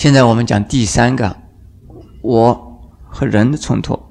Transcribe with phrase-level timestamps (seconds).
[0.00, 1.36] 现在我们讲第三个，
[2.22, 4.02] 我和人的冲突。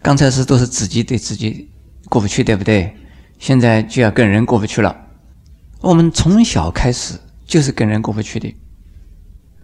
[0.00, 1.70] 刚才是都是自己对自己
[2.08, 2.96] 过不去，对不对？
[3.38, 4.96] 现在就要跟人过不去了。
[5.82, 8.56] 我们从小开始就是跟人过不去的。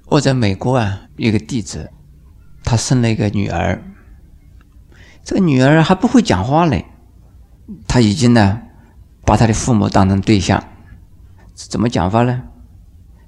[0.08, 1.90] 我在美国啊，一个弟子，
[2.62, 3.82] 他生了一个女儿，
[5.24, 6.84] 这个女儿还不会讲话嘞，
[7.88, 8.60] 他已经呢
[9.24, 10.62] 把他的父母当成对象，
[11.54, 12.42] 怎么讲法呢？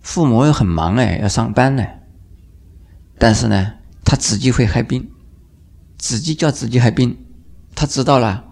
[0.03, 1.87] 父母又很忙哎，要上班呢，
[3.19, 5.11] 但是呢，他自己会害病。
[5.99, 7.19] 自己叫自己害病，
[7.75, 8.45] 他知道了，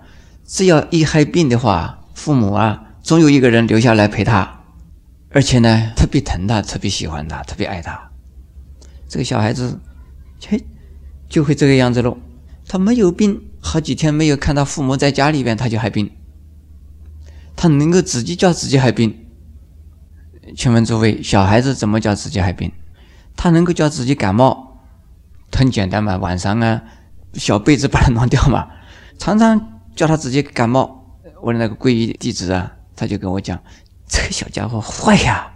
[0.45, 4.65] 只要一害病的话，父母啊，总有一个人留下来陪他，
[5.31, 8.11] 而且呢，特别疼他，特别喜欢他，特别爱他。
[9.09, 9.79] 这个小孩子，
[10.49, 10.61] 嘿，
[11.29, 12.19] 就会这个样子喽。
[12.67, 16.11] 他没有病，好几天没有看到父母在家里边，他就害病。
[17.55, 19.25] 他能够自己叫自己害病。
[20.57, 22.73] 请问诸位，小孩子怎么叫自己害病？
[23.37, 24.81] 他能够叫自己感冒，
[25.53, 26.83] 很简单嘛，晚上啊。
[27.35, 28.67] 小被子把它弄掉嘛，
[29.19, 31.19] 常常叫他自己感冒。
[31.43, 33.63] 我的那个皈依弟子啊，他就跟我讲
[34.09, 35.53] ：“这个小家伙坏呀。”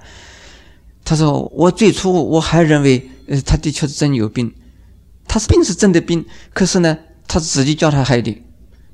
[1.03, 4.55] 他说：“我最初我还认为，呃，他的确是真有病，
[5.27, 8.43] 他是病是真的病，可是呢，他自己叫他害的。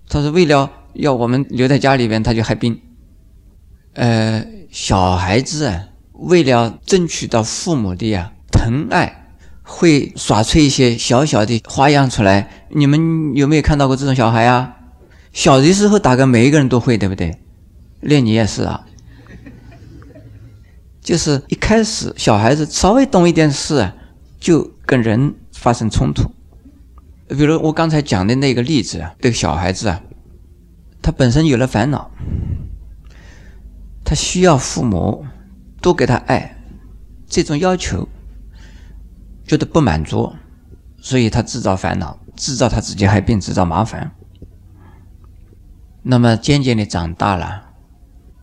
[0.08, 2.80] 他说为了要我们留在家里边，他就害病。
[3.94, 9.22] 呃，小孩子啊，为了争取到父母的呀疼爱。”
[9.68, 14.76] 会耍出一些小小的花样出来，你们有没有看到过这种小孩啊？
[15.32, 17.36] 小的时候大概每一个人都会，对不对？
[18.00, 18.86] 连你也是啊。
[21.00, 23.90] 就是一开始小孩子稍微懂一点事，
[24.38, 26.30] 就跟人发生冲突。
[27.28, 30.00] 比如我刚才讲的那个例子啊，这个小孩子啊，
[31.02, 32.08] 他本身有了烦恼，
[34.04, 35.26] 他需要父母
[35.80, 36.56] 多给他爱，
[37.28, 38.08] 这种要求。
[39.47, 40.34] 觉得不满足，
[41.00, 44.12] 所以他制造烦恼，制造他自己害病，制造麻烦。
[46.03, 47.70] 那么渐渐的长大了，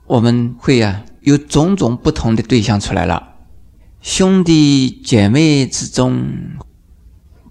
[0.06, 3.36] 我们会呀有种种不同的对象出来了。
[4.02, 6.26] 兄弟姐妹之中，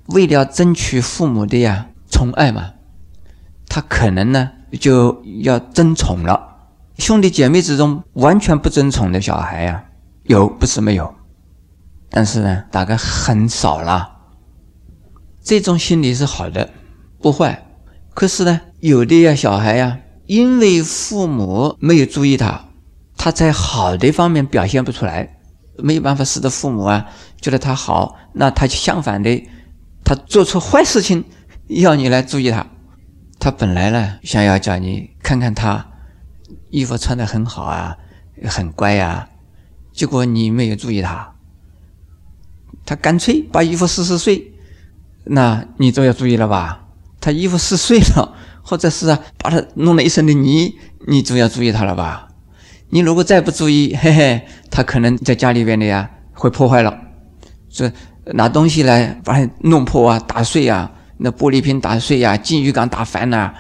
[0.07, 2.73] 为了争取父母的呀宠爱嘛，
[3.69, 6.71] 他可能呢就要争宠了。
[6.99, 9.85] 兄弟姐妹之中完全不争宠的小孩呀，
[10.25, 11.15] 有不是没有。
[12.13, 14.11] 但是呢，大概很少了。
[15.43, 16.71] 这种心理是好的，
[17.19, 17.67] 不坏。
[18.15, 22.67] 可是呢，有的呀，小孩呀，因为父母没有注意他，
[23.17, 25.39] 他在好的方面表现不出来，
[25.79, 27.07] 没有办法使得父母啊
[27.41, 29.49] 觉得他好，那他就相反的，
[30.05, 31.25] 他做出坏事情，
[31.69, 32.67] 要你来注意他。
[33.41, 35.89] 他本来呢，想要叫你看看他
[36.71, 37.97] 衣服穿的很好啊，
[38.45, 39.31] 很乖呀，
[39.93, 41.32] 结果你没有注意他。
[42.85, 44.53] 他干脆把衣服撕撕碎，
[45.25, 46.87] 那你就要注意了吧？
[47.21, 50.75] 他衣服撕碎了，或者是啊，把他弄了一身的泥，
[51.07, 52.29] 你就要注意他了吧？
[52.91, 56.99] 你如果再不注意，嘿嘿，他可能在家里边的呀，会破坏了，
[57.71, 57.91] 这
[58.27, 63.55] 拿东西来把它弄破啊，打碎啊，那玻璃瓶打碎呀，金鱼缸打翻呐，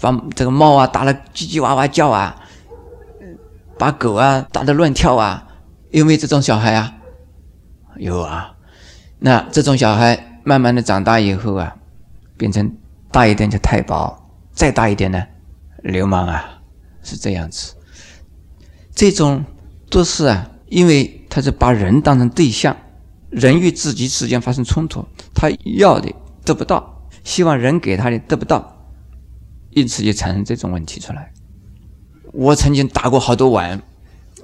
[0.00, 2.36] 把这个猫啊打得叽叽哇哇叫啊，
[3.76, 5.46] 把狗啊打得乱跳啊，
[5.90, 6.94] 有没有这种小孩啊？
[7.96, 8.54] 有啊。
[9.20, 11.76] 那这种小孩慢慢的长大以后啊，
[12.36, 12.72] 变成
[13.10, 15.22] 大一点就太保，再大一点呢，
[15.82, 16.60] 流氓啊，
[17.02, 17.74] 是这样子。
[18.94, 19.44] 这种
[19.90, 22.76] 都是啊，因为他是把人当成对象，
[23.30, 26.14] 人与自己之间发生冲突，他要的
[26.44, 28.86] 得不到，希望人给他的得不到，
[29.70, 31.32] 因此就产生这种问题出来。
[32.32, 33.82] 我曾经打过好多碗，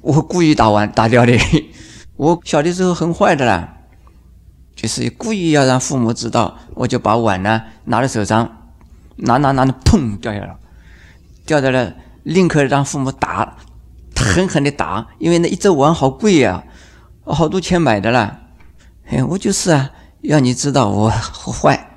[0.03, 1.39] 我故意打碗打掉的。
[2.17, 3.71] 我小的时候很坏的啦。
[4.75, 8.69] 就是故意要让父母知道，我就把碗呢拿在手上，
[9.17, 10.59] 拿拿拿的砰掉下来了，
[11.47, 13.57] 掉在了，宁可让父母打，
[14.17, 16.65] 狠狠的打，因为那一只碗好贵呀，
[17.25, 18.41] 好多钱买的啦。
[19.07, 19.91] 哎，我就是啊，
[20.23, 21.89] 要你知道我坏，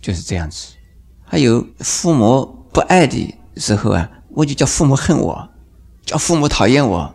[0.00, 0.74] 就是这样子。
[1.24, 5.48] 还有父母不爱的时候啊，我就叫父母恨我，
[6.04, 7.14] 叫父母讨厌我。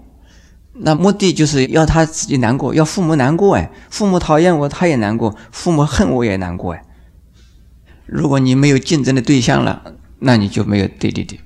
[0.76, 6.84] 那目的就是要他自己难过，要父母难过哎，父母讨厌我，他也难过；父母恨我也难过哎。
[8.08, 11.40] 如果你没有竞争的对象了，那你就没有对对对。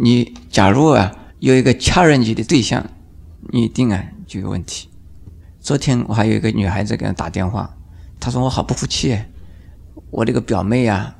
[0.00, 2.84] 你假如啊有一个恰人级的对象，
[3.52, 4.90] 你一定啊就有问题。
[5.58, 7.74] 昨天我还有一个女孩子给他打电话，
[8.20, 9.18] 她说我好不服气，
[10.10, 11.16] 我这个表妹呀，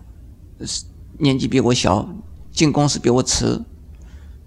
[1.18, 2.06] 年纪比我小，
[2.52, 3.62] 进公司比我迟，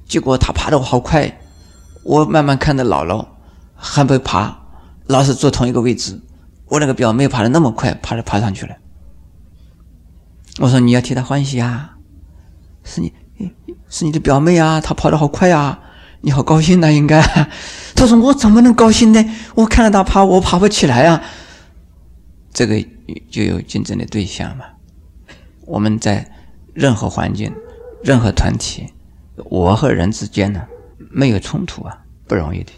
[0.07, 1.40] 结果她爬得我好快。
[2.03, 3.25] 我慢慢看着姥姥
[3.75, 4.57] 还不爬，
[5.05, 6.19] 老是坐同一个位置。
[6.67, 8.75] 我那个表妹爬的那么快，爬着爬上去了。
[10.59, 11.97] 我说你要替她欢喜啊，
[12.83, 13.13] 是你，
[13.89, 15.79] 是你的表妹啊，她跑得好快啊，
[16.21, 17.21] 你好高兴呐，应该。
[17.95, 19.23] 他说我怎么能高兴呢？
[19.53, 21.21] 我看着她爬，我爬不起来啊。
[22.53, 22.83] 这个
[23.29, 24.65] 就有竞争的对象嘛。
[25.65, 26.29] 我们在
[26.73, 27.53] 任何环境、
[28.03, 28.91] 任何团体，
[29.35, 30.63] 我和人之间呢，
[31.09, 32.71] 没有冲突啊，不容易的。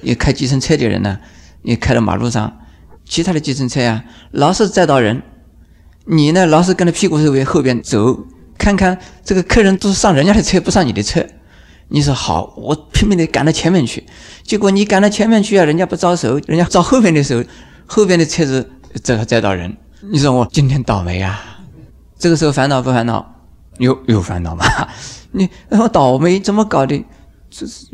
[0.00, 1.18] 你开计程车的人呢，
[1.62, 2.58] 你开到马路上，
[3.04, 5.22] 其他的计程车啊，老是载到人，
[6.04, 8.26] 你呢老是跟着屁股后边后边走，
[8.56, 11.26] 看看这个客人都是上人家的车，不上你的车。
[11.88, 14.04] 你说好，我拼命的赶到前面去，
[14.42, 17.42] 结果你赶到前面去啊，人家不招手，人家招后面的时候，
[17.86, 18.70] 后边的车子
[19.02, 19.76] 载载到人。
[20.12, 21.40] 你说我今天倒霉啊！
[22.18, 23.34] 这个时候烦恼不烦恼？
[23.78, 24.64] 有有烦恼吗？
[25.32, 27.04] 你我倒霉怎么搞的？
[27.58, 27.86] 这是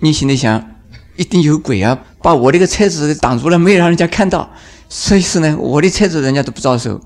[0.00, 0.68] 你心里想，
[1.16, 1.96] 一定有鬼啊！
[2.20, 4.50] 把我这个车子挡住了，没有让人家看到。
[4.88, 7.00] 所以说呢，我的车子人家都不招手。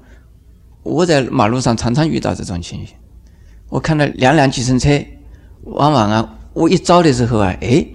[0.82, 2.96] 我在马路上常常遇到这种情形。
[3.68, 4.98] 我看到两辆计程车，
[5.64, 7.86] 往往啊，我一招的时候啊，哎，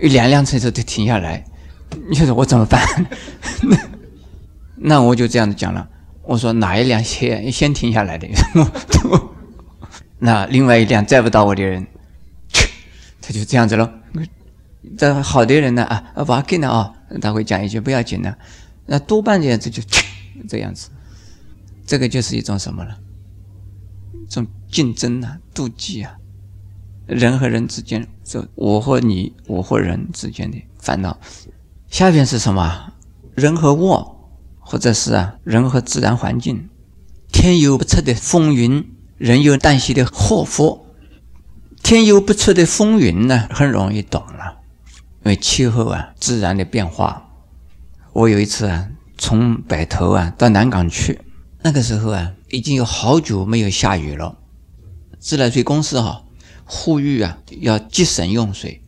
[0.00, 1.44] 有两辆车子都停下来。
[2.10, 2.80] 你说我怎么办？
[4.74, 5.88] 那我就这样子讲了。
[6.24, 8.26] 我说哪一辆先先停下来的？
[10.24, 11.84] 那另外一辆载不到我的人，
[13.20, 13.90] 他就这样子喽。
[14.96, 18.38] 这好的人呢啊，不要紧了啊，他会讲一句不要紧的。
[18.86, 19.82] 那多半的这就
[20.48, 20.90] 这样子，
[21.84, 22.94] 这个就是一种什么呢？
[24.28, 26.14] 这种竞争啊，妒忌啊，
[27.06, 31.18] 人和人之间，这我和你，我和人之间的烦恼。
[31.88, 32.92] 下边是什么？
[33.34, 34.22] 人和物。
[34.64, 36.68] 或者是啊，人和自然环境，
[37.32, 38.88] 天有不测的风云，
[39.22, 40.84] 人有旦夕的祸福。
[41.80, 44.58] 天有不测的风云呢，很容易懂了，
[45.22, 47.30] 因为气候啊，自然的变化。
[48.12, 51.20] 我有一次啊，从北头啊到南港去，
[51.62, 54.36] 那个时候啊，已经有好久没有下雨了。
[55.20, 56.24] 自来水公司哈
[56.64, 58.82] 呼吁啊，要节省用水，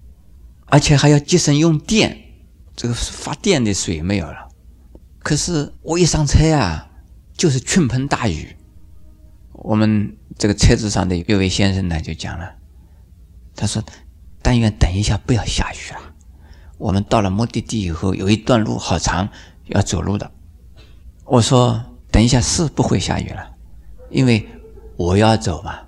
[0.66, 2.18] 而且还要节省用电，
[2.74, 4.48] 这个发电的水没有了。
[5.20, 6.88] 可是我一上车啊，
[7.36, 8.56] 就是倾盆大雨。
[9.64, 12.56] 我们这个车子上的有位先生呢，就讲了，
[13.56, 13.82] 他说
[14.42, 16.12] ：“但愿等一下不要下雨了。
[16.76, 19.26] 我们到了目的地以后，有一段路好长，
[19.68, 20.30] 要走路的。”
[21.24, 21.82] 我说
[22.12, 23.54] ：“等一下是不会下雨了，
[24.10, 24.46] 因为
[24.98, 25.78] 我要走嘛，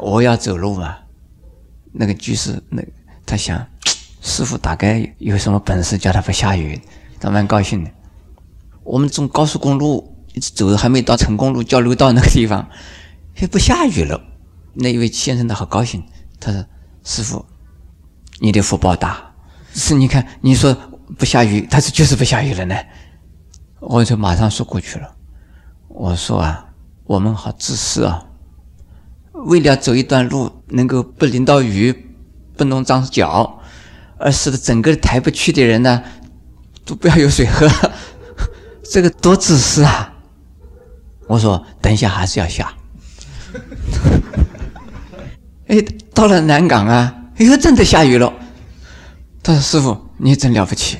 [0.00, 0.98] 我要走路嘛。”
[1.94, 2.82] 那个居士，那
[3.24, 3.64] 他想，
[4.20, 6.80] 师傅大概有什么本事叫他不下雨，
[7.20, 7.90] 他蛮高兴的。
[8.82, 12.68] 我们从高速公路一直走，还没到成功路交流道那个地方，
[13.34, 14.20] 还不下雨了。
[14.74, 16.04] 那一位先生呢好高兴，
[16.38, 16.62] 他说
[17.02, 17.46] ：“师傅，
[18.40, 19.32] 你的福报大。
[19.72, 20.76] 是你看你说
[21.18, 22.76] 不下雨，他是就是不下雨了呢。”
[23.80, 25.16] 我就马上说过去了。
[25.88, 26.66] 我说啊，
[27.04, 28.26] 我们好自私啊，
[29.32, 32.14] 为了走一段路能够不淋到雨，
[32.58, 33.60] 不弄脏脚，
[34.18, 36.02] 而使得整个抬不去的人呢，
[36.84, 37.66] 都不要有水喝。
[38.84, 40.12] 这个多自私啊！
[41.26, 42.72] 我说等一下还是要下。
[45.68, 45.84] 哎，
[46.14, 48.32] 到了南港啊，哎呦，真的下雨了。
[49.42, 50.98] 他说：“师傅，你真了不起。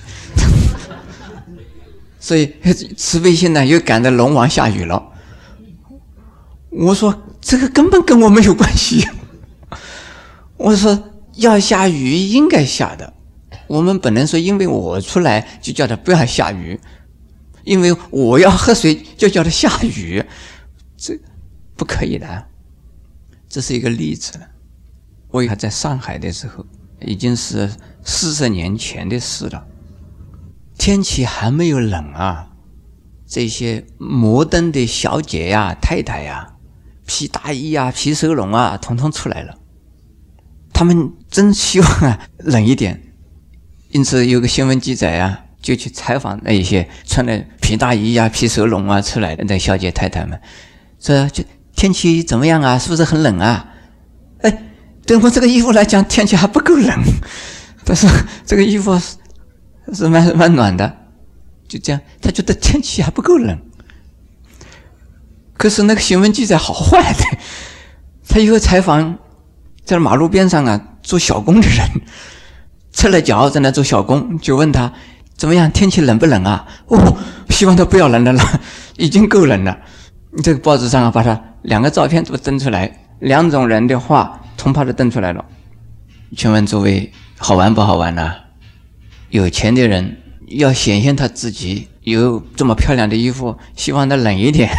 [2.18, 2.54] ”所以
[2.96, 5.10] 慈悲心呢，又赶着龙王下雨了。
[6.70, 9.06] 我说这个根本跟我没有关系。
[10.56, 13.12] 我说要下雨应该下的，
[13.66, 16.80] 我们不能说因为我出来就叫他不要下雨。
[17.66, 20.24] 因为我要喝水，就叫它下雨，
[20.96, 21.18] 这
[21.76, 22.46] 不可以的。
[23.48, 24.40] 这是一个例子。
[25.30, 26.64] 我还在上海的时候，
[27.00, 27.68] 已经是
[28.04, 29.66] 四十年前的事了。
[30.78, 32.52] 天气还没有冷啊，
[33.26, 36.54] 这些摩登的小姐呀、太太呀，
[37.04, 39.58] 皮大衣啊、皮手笼啊，统统出来了。
[40.72, 43.02] 他们真希望啊冷一点，
[43.88, 45.45] 因此有个新闻记载啊。
[45.66, 50.40] 就去采访那一些穿的皮大衣呀、皮手笼啊出来的那小姐太太们，
[51.00, 51.42] 说：“就
[51.74, 52.78] 天气怎么样啊？
[52.78, 53.66] 是不是很冷啊？”
[54.42, 54.62] 哎，
[55.04, 57.02] 对我这个衣服来讲，天气还不够冷，
[57.84, 58.06] 但是
[58.46, 59.16] 这个衣服是
[59.92, 60.96] 是蛮蛮暖的。
[61.66, 63.58] 就这样，他觉得天气还不够冷。
[65.56, 67.24] 可是那个新闻记者好坏的，
[68.28, 69.18] 他以后采访
[69.84, 71.88] 在马路边上啊做小工的人，
[72.94, 74.92] 赤了脚在那做小工，就问他。
[75.36, 75.70] 怎么样？
[75.70, 76.66] 天气冷不冷啊？
[76.86, 77.16] 哦，
[77.50, 78.42] 希望他不要冷了了，
[78.96, 79.78] 已经够冷了。
[80.42, 85.44] 这个报纸上，把他两个照片都登出来，两种人的话，同胞都登出来了。
[86.36, 88.32] 请问诸位，好玩不好玩呢？
[89.30, 94.70] 有钱的人要显现他自己有这么漂亮的衣服，希望它冷一点。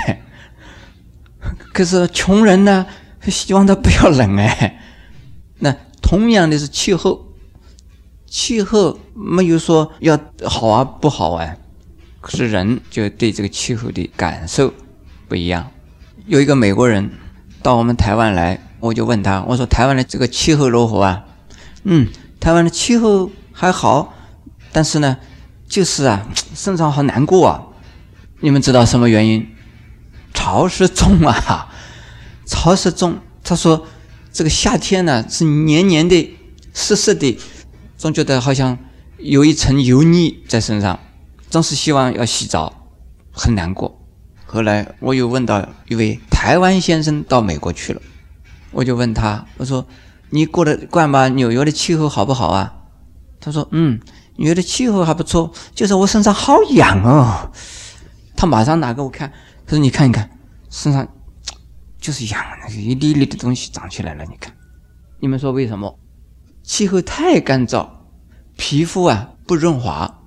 [1.74, 2.86] 可是穷人呢，
[3.28, 4.80] 希望它不要冷哎。
[5.60, 7.27] 那同样的是气候，
[8.28, 11.56] 气候没有说要好啊不好啊，
[12.22, 14.74] 可是人就对这个气候的感受
[15.28, 15.72] 不一样。
[16.26, 17.10] 有一个美国人
[17.64, 21.24] 到我们台湾来，我就问他，我说台湾的这个气候如何啊？
[21.84, 24.14] 嗯，台湾的气候还好，
[24.74, 25.18] 但是呢，
[25.68, 27.64] 就是啊，身上好难过啊。
[28.42, 29.48] 你们知道什么原因？
[30.34, 31.74] 潮湿重啊，
[32.46, 33.18] 潮湿重。
[33.44, 33.88] 他说
[34.32, 36.38] 这个夏天呢是黏黏的、
[36.74, 37.40] 湿湿的，
[37.98, 38.78] 总觉得好像
[39.18, 41.00] 有一层油腻在身上，
[41.50, 42.88] 总是希望要洗澡，
[43.32, 44.00] 很难过。
[44.46, 48.02] 后来我又问到一位台湾先生到美国去了，
[48.72, 49.86] 我就问他，我说
[50.30, 51.28] 你过得惯吗？
[51.30, 52.74] 纽约的气候好不好啊？
[53.40, 54.00] 他说嗯，
[54.36, 57.52] 纽约的气候还不错，就是我身上好痒哦。
[58.36, 59.34] 他马上拿给我看，
[59.66, 60.30] 他说你看一看，
[60.70, 61.08] 身上
[62.00, 62.40] 就是痒，
[62.70, 64.24] 一粒粒的东西长起来了。
[64.26, 64.54] 你看，
[65.20, 65.98] 你们说为什么？
[66.68, 67.88] 气候太干燥，
[68.58, 70.20] 皮肤啊不润滑，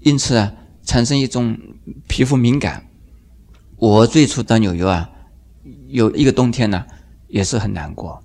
[0.00, 0.52] 因此啊
[0.84, 1.58] 产生一种
[2.06, 2.86] 皮肤敏感。
[3.76, 5.08] 我最初到纽约啊，
[5.88, 6.84] 有一个冬天呢，
[7.26, 8.22] 也是很难过。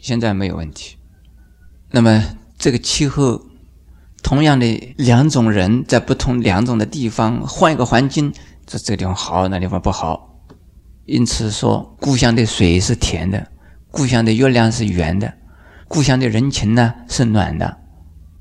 [0.00, 0.96] 现在没有问题。
[1.90, 2.22] 那么
[2.56, 3.42] 这个气候，
[4.22, 8.32] 同样的两种人在不同两种的地方换一个环境，
[8.64, 10.38] 这这个地方好，那地方不好。
[11.06, 13.50] 因此说，故乡的水是甜的，
[13.90, 15.34] 故乡的月亮是圆的，
[15.88, 17.78] 故乡的人情呢是暖的，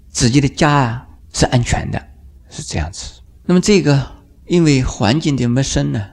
[0.09, 2.01] 自己的家啊是安全的，
[2.49, 3.21] 是这样子。
[3.45, 4.11] 那么这个
[4.47, 6.09] 因为环境的陌生呢？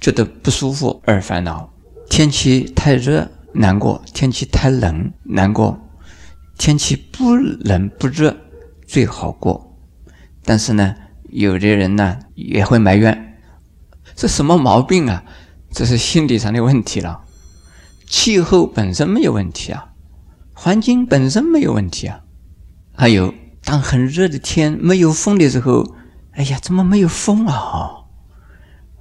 [0.00, 1.72] 觉得不舒服而烦恼，
[2.10, 5.80] 天气太热难过，天气太冷难过，
[6.58, 8.36] 天气不冷不热
[8.86, 9.78] 最好过。
[10.44, 10.94] 但是呢，
[11.30, 13.38] 有的人呢也会埋怨，
[14.14, 15.24] 这什么毛病啊？
[15.70, 17.24] 这是心理上的问题了。
[18.06, 19.93] 气候本身没有问题啊，
[20.54, 22.22] 环境本身没有问题啊。
[22.96, 23.34] 还有，
[23.64, 25.94] 当很热的天没有风的时候，
[26.32, 28.04] 哎呀，怎么没有风啊？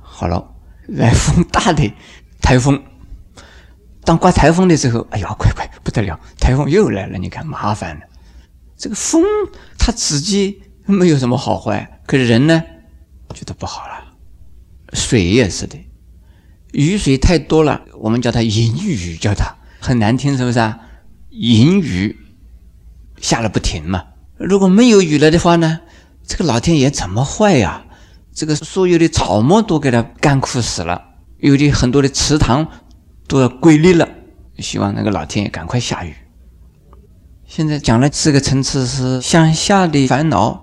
[0.01, 0.50] 好了。
[0.86, 1.93] 来风大的
[2.41, 2.83] 台风，
[4.03, 6.19] 当刮台风的时候，哎呀，快快不得了！
[6.38, 8.01] 台风又来了，你看麻烦了。
[8.75, 9.24] 这个风
[9.79, 12.62] 它自己没有什么好坏，可是人呢
[13.33, 14.13] 觉得不好了。
[14.91, 15.77] 水也是的，
[16.74, 20.77] 雨水太多了，我们叫它淫雨，叫它很难听，是不是啊？
[21.33, 22.15] 淫雨
[23.19, 24.03] 下了不停嘛。
[24.37, 25.79] 如果没有雨了的话呢，
[26.25, 27.85] 这个老天爷怎么坏呀？
[28.33, 31.01] 这个所有的草木都给它干枯死了，
[31.39, 32.67] 有的很多的池塘
[33.27, 34.07] 都要龟裂了。
[34.59, 36.13] 希望那个老天爷赶快下雨。
[37.45, 40.62] 现在讲了四个层次是向下的烦恼，